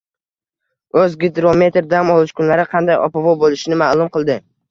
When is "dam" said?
1.91-2.09